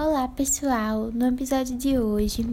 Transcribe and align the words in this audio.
Olá 0.00 0.28
pessoal, 0.28 1.10
no 1.12 1.26
episódio 1.26 1.76
de 1.76 1.98
hoje 1.98 2.46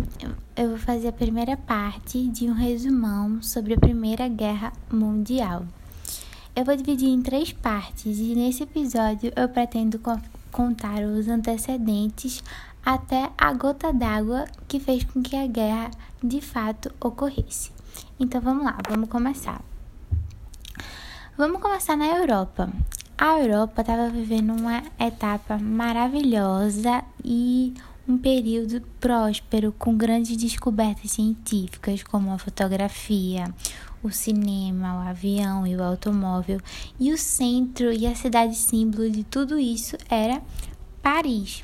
eu 0.55 0.69
vou 0.69 0.79
fazer 0.79 1.09
a 1.09 1.13
primeira 1.13 1.55
parte 1.55 2.27
de 2.29 2.49
um 2.49 2.53
resumão 2.53 3.39
sobre 3.39 3.75
a 3.75 3.79
Primeira 3.79 4.27
Guerra 4.27 4.73
Mundial. 4.91 5.63
Eu 6.55 6.65
vou 6.65 6.75
dividir 6.75 7.07
em 7.07 7.21
três 7.21 7.53
partes 7.53 8.17
e 8.17 8.33
nesse 8.33 8.63
episódio 8.63 9.31
eu 9.35 9.47
pretendo 9.47 10.01
contar 10.51 11.03
os 11.03 11.27
antecedentes 11.27 12.43
até 12.83 13.29
a 13.37 13.53
gota 13.53 13.93
d'água 13.93 14.45
que 14.67 14.79
fez 14.79 15.03
com 15.03 15.21
que 15.21 15.35
a 15.35 15.45
guerra 15.45 15.91
de 16.23 16.41
fato 16.41 16.91
ocorresse. 16.99 17.71
Então 18.19 18.41
vamos 18.41 18.65
lá, 18.65 18.75
vamos 18.89 19.07
começar. 19.07 19.61
Vamos 21.37 21.61
começar 21.61 21.95
na 21.95 22.07
Europa. 22.07 22.73
A 23.17 23.39
Europa 23.39 23.79
estava 23.79 24.09
vivendo 24.09 24.51
uma 24.51 24.83
etapa 24.99 25.57
maravilhosa 25.57 27.01
e 27.23 27.73
um 28.05 28.17
período 28.17 28.81
próspero 28.99 29.73
com 29.79 29.95
grandes 29.95 30.35
descobertas 30.35 31.11
científicas 31.11 32.03
como 32.03 32.33
a 32.33 32.37
fotografia, 32.37 33.45
o 34.03 34.11
cinema, 34.11 34.97
o 34.97 35.07
avião 35.07 35.65
e 35.65 35.77
o 35.77 35.83
automóvel. 35.83 36.59
E 36.99 37.13
o 37.13 37.17
centro 37.17 37.89
e 37.93 38.05
a 38.05 38.13
cidade 38.13 38.55
símbolo 38.55 39.09
de 39.09 39.23
tudo 39.23 39.57
isso 39.57 39.95
era 40.09 40.41
Paris. 41.01 41.63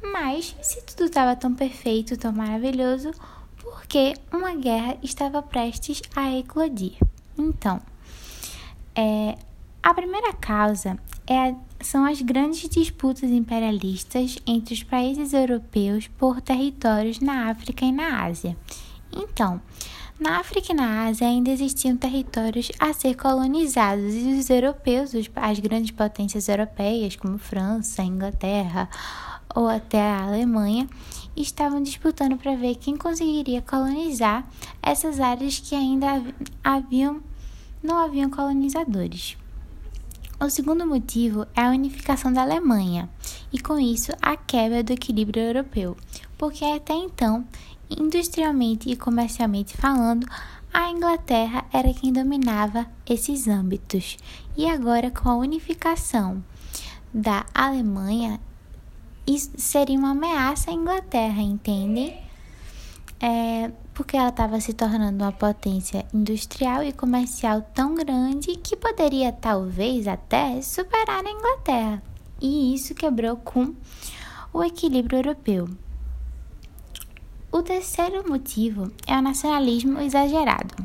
Mas 0.00 0.54
se 0.62 0.80
tudo 0.84 1.06
estava 1.06 1.34
tão 1.34 1.54
perfeito, 1.54 2.16
tão 2.16 2.32
maravilhoso, 2.32 3.10
por 3.60 3.84
que 3.86 4.14
uma 4.32 4.54
guerra 4.54 4.96
estava 5.02 5.42
prestes 5.42 6.00
a 6.14 6.30
eclodir? 6.36 6.96
Então, 7.36 7.80
é, 8.94 9.36
a 9.82 9.94
primeira 9.94 10.32
causa 10.32 10.98
é, 11.26 11.54
são 11.80 12.04
as 12.04 12.20
grandes 12.20 12.68
disputas 12.68 13.30
imperialistas 13.30 14.38
entre 14.46 14.74
os 14.74 14.82
países 14.82 15.32
europeus 15.32 16.08
por 16.08 16.40
territórios 16.40 17.20
na 17.20 17.50
África 17.50 17.84
e 17.84 17.92
na 17.92 18.24
Ásia. 18.24 18.56
Então, 19.12 19.60
na 20.18 20.40
África 20.40 20.72
e 20.72 20.74
na 20.74 21.04
Ásia 21.06 21.28
ainda 21.28 21.50
existiam 21.50 21.96
territórios 21.96 22.72
a 22.80 22.92
ser 22.92 23.14
colonizados 23.14 24.14
e 24.14 24.38
os 24.38 24.50
europeus, 24.50 25.12
as 25.36 25.58
grandes 25.60 25.92
potências 25.92 26.48
europeias 26.48 27.14
como 27.14 27.38
França, 27.38 28.02
Inglaterra 28.02 28.88
ou 29.54 29.68
até 29.68 30.00
a 30.00 30.24
Alemanha, 30.24 30.88
estavam 31.36 31.80
disputando 31.80 32.36
para 32.36 32.56
ver 32.56 32.74
quem 32.74 32.96
conseguiria 32.96 33.62
colonizar 33.62 34.44
essas 34.82 35.20
áreas 35.20 35.60
que 35.60 35.74
ainda 35.74 36.22
haviam 36.64 37.20
não 37.80 37.96
haviam 37.96 38.28
colonizadores. 38.28 39.36
O 40.40 40.48
segundo 40.48 40.86
motivo 40.86 41.48
é 41.52 41.62
a 41.62 41.70
unificação 41.70 42.32
da 42.32 42.42
Alemanha 42.42 43.10
e, 43.52 43.58
com 43.58 43.76
isso, 43.76 44.12
a 44.22 44.36
quebra 44.36 44.84
do 44.84 44.92
equilíbrio 44.92 45.42
europeu, 45.42 45.96
porque 46.38 46.64
até 46.64 46.94
então, 46.94 47.44
industrialmente 47.90 48.88
e 48.88 48.96
comercialmente 48.96 49.76
falando, 49.76 50.28
a 50.72 50.90
Inglaterra 50.90 51.64
era 51.72 51.92
quem 51.92 52.12
dominava 52.12 52.86
esses 53.04 53.48
âmbitos. 53.48 54.16
E 54.56 54.68
agora, 54.68 55.10
com 55.10 55.28
a 55.28 55.36
unificação 55.36 56.42
da 57.12 57.44
Alemanha, 57.52 58.40
isso 59.26 59.50
seria 59.56 59.98
uma 59.98 60.10
ameaça 60.10 60.70
à 60.70 60.74
Inglaterra, 60.74 61.42
entende? 61.42 62.14
É, 63.18 63.72
porque 63.98 64.16
ela 64.16 64.28
estava 64.28 64.60
se 64.60 64.72
tornando 64.72 65.24
uma 65.24 65.32
potência 65.32 66.06
industrial 66.14 66.84
e 66.84 66.92
comercial 66.92 67.62
tão 67.74 67.96
grande 67.96 68.54
que 68.54 68.76
poderia 68.76 69.32
talvez 69.32 70.06
até 70.06 70.62
superar 70.62 71.26
a 71.26 71.28
Inglaterra. 71.28 72.00
E 72.40 72.72
isso 72.72 72.94
quebrou 72.94 73.36
com 73.38 73.74
o 74.52 74.62
equilíbrio 74.62 75.18
europeu. 75.18 75.68
O 77.50 77.60
terceiro 77.60 78.22
motivo 78.28 78.92
é 79.04 79.18
o 79.18 79.22
nacionalismo 79.22 80.00
exagerado. 80.00 80.76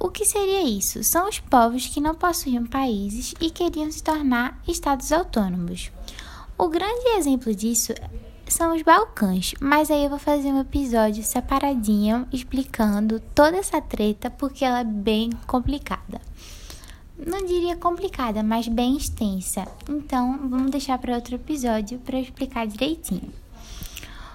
O 0.00 0.08
que 0.08 0.24
seria 0.24 0.62
isso? 0.62 1.04
São 1.04 1.28
os 1.28 1.38
povos 1.38 1.86
que 1.86 2.00
não 2.00 2.14
possuíam 2.14 2.64
países 2.64 3.34
e 3.42 3.50
queriam 3.50 3.92
se 3.92 4.02
tornar 4.02 4.58
estados 4.66 5.12
autônomos. 5.12 5.92
O 6.56 6.68
grande 6.68 7.08
exemplo 7.18 7.54
disso 7.54 7.92
são 8.48 8.74
os 8.74 8.82
Balcãs, 8.82 9.54
mas 9.60 9.90
aí 9.90 10.04
eu 10.04 10.10
vou 10.10 10.18
fazer 10.18 10.52
um 10.52 10.60
episódio 10.60 11.22
separadinho 11.22 12.26
explicando 12.32 13.20
toda 13.34 13.56
essa 13.56 13.80
treta 13.80 14.30
porque 14.30 14.64
ela 14.64 14.80
é 14.80 14.84
bem 14.84 15.30
complicada. 15.46 16.20
Não 17.18 17.44
diria 17.44 17.76
complicada, 17.76 18.42
mas 18.42 18.68
bem 18.68 18.96
extensa. 18.96 19.66
Então, 19.88 20.38
vamos 20.48 20.70
deixar 20.70 20.98
para 20.98 21.14
outro 21.14 21.34
episódio 21.34 21.98
para 21.98 22.20
explicar 22.20 22.66
direitinho. 22.66 23.32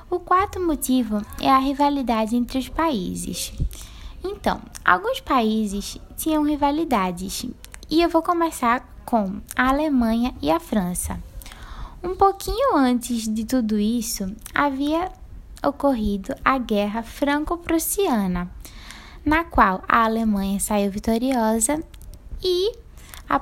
O 0.10 0.20
quarto 0.20 0.60
motivo 0.60 1.22
é 1.40 1.50
a 1.50 1.60
rivalidade 1.60 2.36
entre 2.36 2.58
os 2.58 2.68
países. 2.68 3.54
Então, 4.24 4.62
alguns 4.84 5.20
países 5.20 5.98
tinham 6.18 6.44
rivalidades, 6.44 7.46
e 7.90 8.02
eu 8.02 8.10
vou 8.10 8.22
começar 8.22 8.88
com 9.06 9.42
a 9.56 9.70
Alemanha 9.70 10.34
e 10.42 10.52
a 10.52 10.60
França. 10.60 11.31
Um 12.04 12.16
pouquinho 12.16 12.76
antes 12.76 13.28
de 13.28 13.46
tudo 13.46 13.78
isso, 13.78 14.36
havia 14.56 15.12
ocorrido 15.64 16.34
a 16.44 16.58
Guerra 16.58 17.04
Franco-Prussiana, 17.04 18.50
na 19.24 19.44
qual 19.44 19.84
a 19.88 20.06
Alemanha 20.06 20.60
saiu 20.60 20.90
vitoriosa 20.90 21.84
e 22.44 22.72
a, 23.30 23.40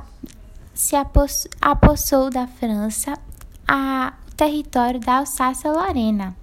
se 0.74 0.96
aposs, 0.96 1.48
apossou 1.62 2.30
da 2.30 2.48
França 2.48 3.14
a, 3.66 4.14
o 4.30 4.36
território 4.36 5.00
da 5.00 5.20
Alsácia-Lorena. 5.20 6.36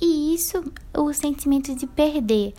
E 0.00 0.34
isso, 0.34 0.64
o 0.96 1.12
sentimento 1.12 1.74
de 1.74 1.86
perder 1.86 2.54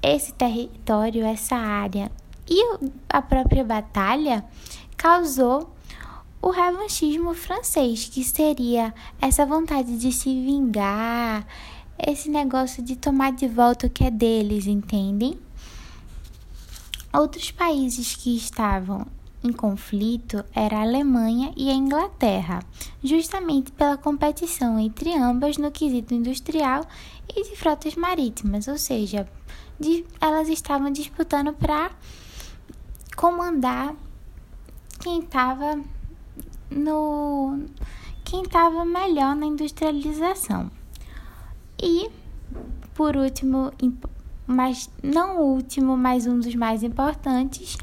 esse 0.00 0.32
território, 0.32 1.24
essa 1.24 1.56
área 1.56 2.10
e 2.48 2.78
a 3.08 3.20
própria 3.20 3.64
batalha 3.64 4.44
causou 4.96 5.74
o 6.42 6.50
revanchismo 6.50 7.32
francês, 7.34 8.06
que 8.06 8.24
seria 8.24 8.92
essa 9.20 9.46
vontade 9.46 9.96
de 9.96 10.10
se 10.10 10.28
vingar, 10.44 11.46
esse 11.96 12.28
negócio 12.28 12.82
de 12.82 12.96
tomar 12.96 13.30
de 13.30 13.46
volta 13.46 13.86
o 13.86 13.90
que 13.90 14.02
é 14.02 14.10
deles, 14.10 14.66
entendem? 14.66 15.38
Outros 17.12 17.52
países 17.52 18.16
que 18.16 18.36
estavam 18.36 19.06
em 19.44 19.52
conflito 19.52 20.44
era 20.52 20.78
a 20.78 20.82
Alemanha 20.82 21.52
e 21.56 21.70
a 21.70 21.74
Inglaterra, 21.74 22.60
justamente 23.04 23.70
pela 23.70 23.96
competição 23.96 24.80
entre 24.80 25.14
ambas 25.14 25.56
no 25.56 25.70
quesito 25.70 26.12
industrial 26.12 26.84
e 27.28 27.44
de 27.44 27.56
frotas 27.56 27.94
marítimas, 27.94 28.66
ou 28.66 28.78
seja, 28.78 29.28
de, 29.78 30.04
elas 30.20 30.48
estavam 30.48 30.90
disputando 30.90 31.52
para 31.52 31.92
comandar 33.16 33.94
quem 35.00 35.20
estava 35.20 35.80
no 36.74 37.60
quem 38.24 38.42
estava 38.42 38.84
melhor 38.84 39.36
na 39.36 39.46
industrialização. 39.46 40.70
E, 41.80 42.10
por 42.94 43.16
último, 43.16 43.72
mas 44.46 44.90
não 45.02 45.40
último, 45.40 45.96
mas 45.96 46.26
um 46.26 46.38
dos 46.38 46.54
mais 46.54 46.82
importantes, 46.82 47.76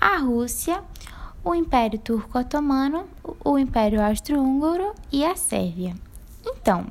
a 0.00 0.18
Rússia, 0.18 0.82
o 1.44 1.54
Império 1.54 1.98
Turco-Otomano, 1.98 3.06
o 3.44 3.58
Império 3.58 4.02
Austro-Húngaro 4.02 4.94
e 5.12 5.24
a 5.24 5.36
Sérvia. 5.36 5.94
Então, 6.44 6.86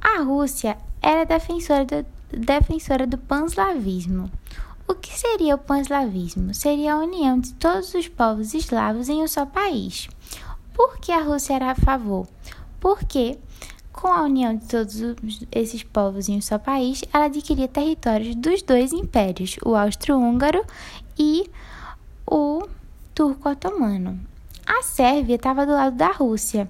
a 0.00 0.22
Rússia 0.22 0.78
era 1.02 1.24
defensora 1.24 1.84
do, 1.84 2.06
defensora 2.30 3.06
do 3.06 3.18
panslavismo. 3.18 4.30
O 4.86 4.94
que 4.94 5.16
seria 5.16 5.54
o 5.54 5.58
panslavismo? 5.58 6.52
Seria 6.52 6.94
a 6.94 6.98
união 6.98 7.38
de 7.38 7.54
todos 7.54 7.94
os 7.94 8.08
povos 8.08 8.54
eslavos 8.54 9.08
em 9.08 9.22
um 9.22 9.28
só 9.28 9.46
país. 9.46 10.08
Por 10.72 10.98
que 10.98 11.12
a 11.12 11.22
Rússia 11.22 11.54
era 11.54 11.70
a 11.70 11.74
favor? 11.74 12.26
Porque, 12.78 13.38
com 13.92 14.08
a 14.08 14.22
união 14.22 14.54
de 14.56 14.66
todos 14.66 15.00
esses 15.52 15.82
povos 15.82 16.28
em 16.28 16.36
um 16.36 16.40
só 16.40 16.58
país, 16.58 17.02
ela 17.12 17.26
adquiria 17.26 17.68
territórios 17.68 18.34
dos 18.34 18.62
dois 18.62 18.92
impérios, 18.92 19.56
o 19.64 19.74
austro-húngaro 19.74 20.64
e 21.18 21.50
o 22.26 22.66
turco-otomano. 23.14 24.18
A 24.66 24.82
Sérvia 24.82 25.34
estava 25.34 25.66
do 25.66 25.72
lado 25.72 25.96
da 25.96 26.12
Rússia, 26.12 26.68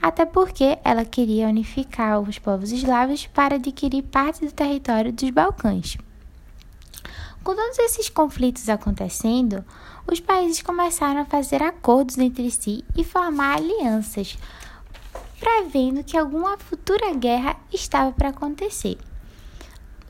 até 0.00 0.24
porque 0.24 0.78
ela 0.84 1.04
queria 1.04 1.48
unificar 1.48 2.20
os 2.20 2.38
povos 2.38 2.70
eslavos 2.70 3.26
para 3.26 3.56
adquirir 3.56 4.02
parte 4.02 4.44
do 4.46 4.52
território 4.52 5.12
dos 5.12 5.30
Balcãs. 5.30 5.98
Com 7.44 7.54
todos 7.54 7.78
esses 7.78 8.08
conflitos 8.08 8.70
acontecendo, 8.70 9.62
os 10.10 10.18
países 10.18 10.62
começaram 10.62 11.20
a 11.20 11.26
fazer 11.26 11.62
acordos 11.62 12.16
entre 12.16 12.50
si 12.50 12.82
e 12.96 13.04
formar 13.04 13.58
alianças, 13.58 14.38
prevendo 15.38 16.02
que 16.02 16.16
alguma 16.16 16.56
futura 16.56 17.12
guerra 17.12 17.54
estava 17.70 18.12
para 18.12 18.30
acontecer. 18.30 18.96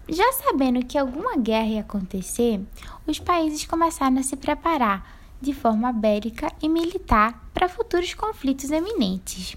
Já 0.09 0.31
sabendo 0.35 0.87
que 0.87 0.97
alguma 0.97 1.37
guerra 1.37 1.67
ia 1.67 1.81
acontecer, 1.81 2.61
os 3.05 3.19
países 3.19 3.65
começaram 3.65 4.17
a 4.19 4.23
se 4.23 4.37
preparar 4.37 5.05
de 5.41 5.53
forma 5.53 5.93
bélica 5.93 6.53
e 6.63 6.69
militar 6.69 7.49
para 7.53 7.69
futuros 7.69 8.15
conflitos 8.15 8.71
eminentes. 8.71 9.57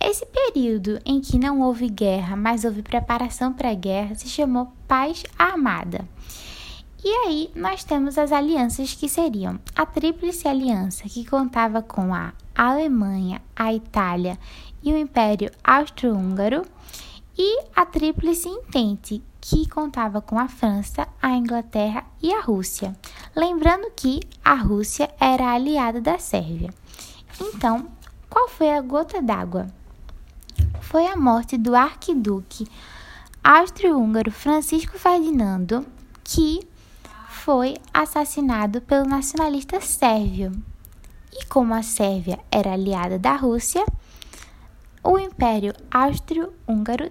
Esse 0.00 0.26
período 0.26 1.00
em 1.04 1.20
que 1.20 1.38
não 1.38 1.60
houve 1.60 1.88
guerra, 1.88 2.34
mas 2.34 2.64
houve 2.64 2.82
preparação 2.82 3.52
para 3.52 3.70
a 3.70 3.74
guerra, 3.74 4.16
se 4.16 4.28
chamou 4.28 4.72
Paz 4.88 5.22
Armada. 5.38 6.04
E 7.08 7.08
aí 7.08 7.50
nós 7.54 7.84
temos 7.84 8.18
as 8.18 8.32
alianças 8.32 8.92
que 8.92 9.08
seriam 9.08 9.60
a 9.76 9.86
Tríplice 9.86 10.48
Aliança, 10.48 11.04
que 11.04 11.24
contava 11.24 11.80
com 11.80 12.12
a 12.12 12.32
Alemanha, 12.52 13.40
a 13.54 13.72
Itália 13.72 14.36
e 14.82 14.92
o 14.92 14.96
Império 14.96 15.48
Austro-Húngaro, 15.62 16.62
e 17.38 17.62
a 17.76 17.86
Tríplice 17.86 18.48
Entente, 18.48 19.22
que 19.40 19.68
contava 19.68 20.20
com 20.20 20.36
a 20.36 20.48
França, 20.48 21.06
a 21.22 21.30
Inglaterra 21.30 22.04
e 22.20 22.34
a 22.34 22.40
Rússia. 22.40 22.92
Lembrando 23.36 23.88
que 23.94 24.18
a 24.44 24.54
Rússia 24.54 25.08
era 25.20 25.52
aliada 25.52 26.00
da 26.00 26.18
Sérvia. 26.18 26.74
Então, 27.40 27.86
qual 28.28 28.48
foi 28.48 28.72
a 28.72 28.80
gota 28.80 29.22
d'água? 29.22 29.68
Foi 30.80 31.06
a 31.06 31.16
morte 31.16 31.56
do 31.56 31.76
arquiduque 31.76 32.66
austro-húngaro 33.44 34.32
Francisco 34.32 34.98
Ferdinando, 34.98 35.86
que 36.24 36.66
foi 37.46 37.76
assassinado 37.94 38.80
pelo 38.80 39.06
nacionalista 39.06 39.80
sérvio. 39.80 40.50
E 41.32 41.44
como 41.44 41.74
a 41.74 41.80
Sérvia 41.80 42.40
era 42.50 42.72
aliada 42.72 43.20
da 43.20 43.36
Rússia, 43.36 43.86
o 45.00 45.16
Império 45.16 45.72
Austro-Húngaro 45.88 47.08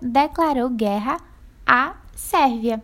declarou 0.00 0.70
guerra 0.70 1.18
à 1.66 1.96
Sérvia. 2.16 2.82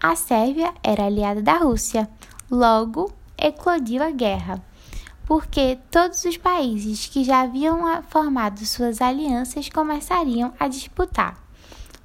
A 0.00 0.16
Sérvia 0.16 0.74
era 0.82 1.04
aliada 1.04 1.40
da 1.40 1.56
Rússia, 1.56 2.10
logo 2.50 3.12
eclodiu 3.38 4.02
a 4.02 4.10
guerra, 4.10 4.60
porque 5.26 5.78
todos 5.88 6.24
os 6.24 6.36
países 6.36 7.06
que 7.06 7.22
já 7.22 7.42
haviam 7.42 8.02
formado 8.08 8.66
suas 8.66 9.00
alianças 9.00 9.68
começariam 9.68 10.52
a 10.58 10.66
disputar. 10.66 11.49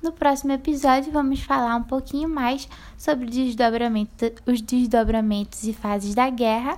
No 0.06 0.12
próximo 0.12 0.52
episódio, 0.52 1.12
vamos 1.12 1.40
falar 1.40 1.76
um 1.76 1.82
pouquinho 1.82 2.30
mais 2.30 2.70
sobre 2.96 3.26
desdobramento, 3.26 4.32
os 4.46 4.62
desdobramentos 4.62 5.64
e 5.64 5.74
fases 5.74 6.14
da 6.14 6.30
guerra 6.30 6.78